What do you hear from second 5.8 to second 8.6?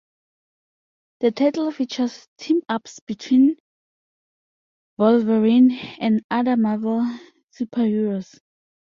and other Marvel superheroes.